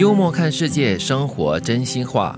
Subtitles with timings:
[0.00, 2.34] 幽默看世界，生活真心话。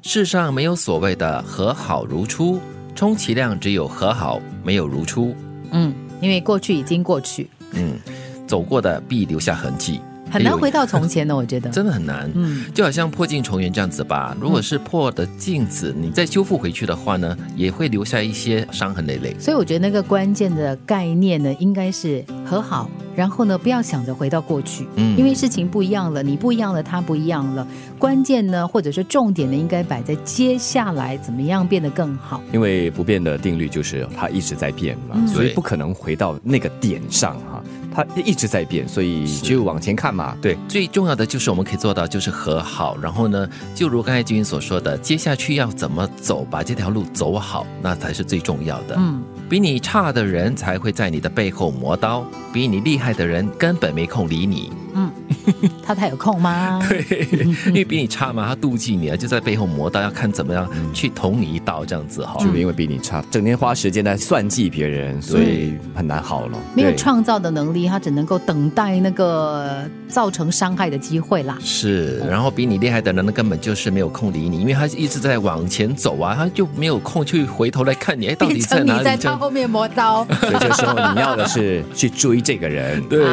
[0.00, 2.58] 世上没有所谓的和好如初，
[2.94, 5.36] 充其量只有和好，没有如初。
[5.72, 5.92] 嗯，
[6.22, 7.98] 因为过去已经过去，嗯，
[8.46, 10.00] 走过的必留下痕迹。
[10.32, 12.30] 很难回到从前的，我觉得真的很难。
[12.34, 14.34] 嗯，就好像破镜重圆这样子吧。
[14.40, 19.36] 如果是破的镜子，你再修复回去的话呢，也会留下一些伤痕累累。
[19.38, 24.86] 所以我觉得那个关键的概念呢，应该是和好，然后呢，不要想着回到过去。
[24.96, 27.66] 嗯，因为事情不一样了，你不一样了，他不一样了。
[27.98, 32.40] 关键呢，或者说重点呢，应该摆在接下来怎么样变得更好。
[32.52, 37.62] 因为不变的定律就是它一直在变嘛，所以不可能回到那个点上哈。
[37.94, 40.36] 它一直在变，所以就往前看嘛。
[40.40, 48.96] 对，最重要的就是我们可以做到就是和好，然后呢，就如刚才君所说的，接下去要怎么走，把这条路走好，那才是最重要的。
[48.98, 54.72] 嗯，比你差的人才会在你的背后磨刀，比你厉害的人根本没空理你。
[54.94, 55.10] 嗯。
[55.84, 56.80] 他太有空吗？
[56.88, 57.28] 对，
[57.66, 62.36] 因为比你差嘛，他妒忌你啊，就在背后磨刀，要看怎么样去捅你一刀，这样子哈。
[62.38, 66.58] 就因为比你差，整天花时间在算计别人，所以很难好了。
[66.74, 71.58] 没有创造的能力，他只能够等待那个造成伤害的机会啦。
[71.60, 79.04] 是，然后比你厉害的人呢，根本就是没有空理你，因为他一直在往前走啊，他就没有空去回头来看你，哎，到底在哪里？
[79.04, 80.24] 在他后面磨刀。
[80.40, 83.24] 所以这时候你要的是去追这个人，对，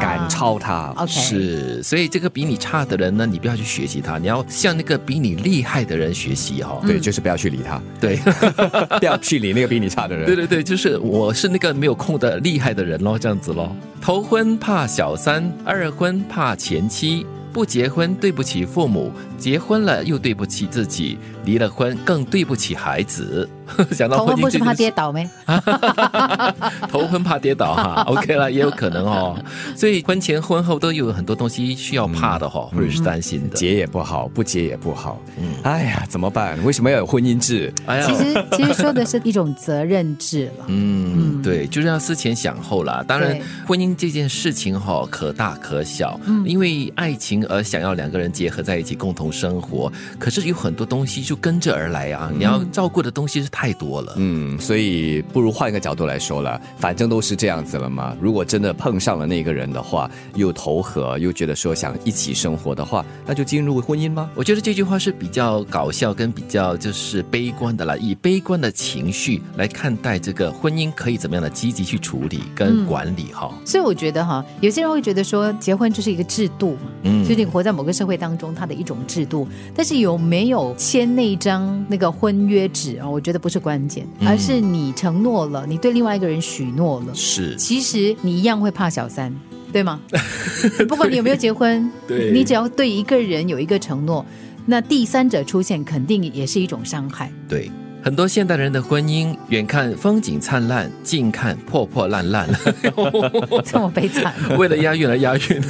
[0.00, 0.92] 赶超他。
[0.96, 1.82] OK，是。
[1.82, 6.80] 所以这个比你差的人呢，你不要去学习他，你要向那个比你厉害的人学习哈。
[6.86, 7.80] 对，就是不要去理他。
[8.00, 8.16] 对，
[8.98, 10.24] 不要去理那个比你差的人。
[10.26, 13.74] 对对对，就是我是那个没有空的厉害的人喽，这样子喽。
[14.00, 23.48] 头婚怕小三，二婚怕前妻，不结婚对不起父母，结婚了又对不起自己，离了婚更对不起孩子。
[23.92, 25.28] 想到头婚不是怕跌倒没？
[26.88, 29.38] 头婚怕跌倒哈， OK 了，也有可能哦。
[29.74, 33.56] 所以婚前婚后都有很多东西需要怕的哈，或者是担心的。
[33.56, 35.20] 结也不好，不结也不好。
[35.36, 36.62] 嗯，哎呀，怎么办？
[36.64, 37.72] 为什么要有婚姻制？
[37.86, 40.64] 哎呀，其实其实说的是一种责任制了。
[40.68, 43.04] 嗯，对，就是要思前想后啦。
[43.06, 43.36] 当然，
[43.66, 46.18] 婚姻这件事情哈，可大可小。
[46.24, 52.30] 嗯，因为爱情而想要两个人结合在一起共同生活，可是有很多东西就跟着而来啊。
[52.32, 53.48] 你要照顾的东西是。
[53.58, 58.14] 太多了，嗯，所以不如换一个角度来说了，反正都是这样子了嘛。
[58.20, 64.28] 如果真的碰上了那个人的话，又投合，又觉得说想一起生活的话，那就进入婚姻吗？
[64.34, 73.50] 我觉得这句话是比较搞笑跟比较就是悲观的了，以悲观的情绪来看待这个婚姻，可以怎么样的积极去处理跟管理哈。
[73.64, 79.48] 所以我觉得哈，有些人会觉得说结婚就是一个制度嘛，嗯，就是你活在某个社会当中，它的一种制度。
[79.74, 83.08] 但是有没有签那张那个婚约纸啊？
[83.08, 83.36] 我觉得。
[83.46, 87.14] 不是关键，而是你承诺了，你对另外一个人许诺了。
[87.14, 89.32] 是，其实你一样会怕小三，
[89.72, 90.00] 对吗？
[90.88, 94.24] 不管你有没有结婚，对，你只要对一个人有一个承诺，
[94.64, 97.30] 那第三者出现肯定也是一种伤害。
[97.46, 97.70] 对。
[98.06, 102.48] 很多现代人的婚姻，远看风景灿烂，近看破破烂烂。
[103.66, 105.60] 这么悲惨， 为了押韵而押韵，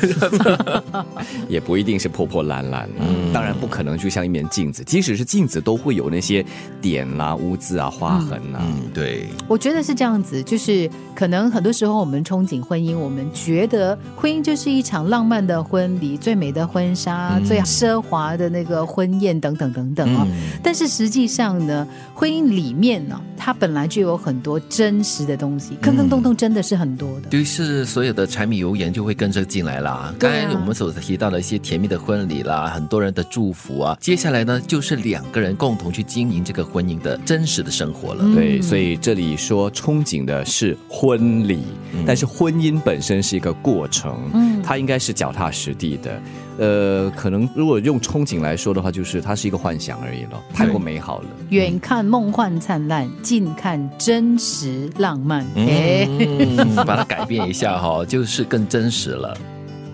[1.49, 2.87] 也不一定是破破烂烂。
[2.99, 6.45] 嗯，当然不可能就像一面镜子，即使是镜子，都会有那些
[6.79, 8.61] 点啦、污渍啊、划痕啊。
[8.61, 9.29] 嗯，对。
[9.49, 20.29] 我觉得是这样子，就是可能很多时候我们憧憬婚姻，我们觉得婚姻就是一场浪漫的婚礼，最美的婚纱，最奢华的那个婚宴等等等等啊。
[20.63, 27.29] 但是实际上呢，婚婚姻里面呢，它本来就有很多真实的东西，坑坑洞洞真的是很多的。
[27.29, 30.13] 就是所有的柴米油盐就会跟着进来啦。
[30.19, 38.25] 刚才我们所提到的一些甜蜜的婚礼啦，很多人的祝福啊，接下来呢就是两个人共同去经营这个婚姻的真实的生活了。
[38.35, 41.63] 对，所以这里说憧憬的是婚礼，
[42.05, 46.21] 但是婚姻本身是一个过程，嗯，它应该是脚踏实地的。
[46.59, 51.27] 呃，可能如果用憧憬来说的话，就是它是一个幻想而已了，太过美好了。
[51.51, 55.45] 远看梦幻灿烂，近看真实浪漫。
[55.55, 59.37] 嗯， 把它改变一下哈，就是更真实了。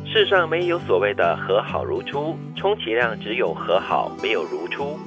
[0.05, 4.99] 世上没有所谓的和好如初，充其量只有和好，没有如初。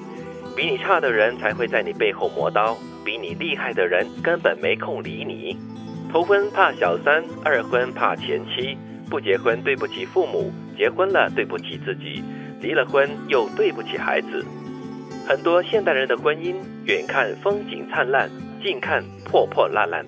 [0.55, 5.55] 比你差的人才会在你背后磨刀，比你厉害的人根本没空理你。
[6.11, 8.77] 头婚怕小三，二婚怕前妻，
[9.09, 10.51] 不结婚对不起父母。
[10.75, 12.23] 结婚了对不起自己，
[12.61, 14.45] 离了婚又对不起孩子。
[15.27, 16.55] 很多现代人的婚姻，
[16.85, 18.29] 远看风景灿烂，
[18.63, 20.05] 近看破破烂烂。